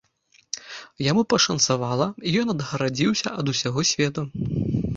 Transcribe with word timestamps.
Яму 1.07 1.21
пашанцавала, 1.33 2.07
і 2.29 2.35
ён 2.43 2.47
адгарадзіўся 2.55 3.37
ад 3.43 3.55
усяго 3.57 3.81
свету! 3.95 4.21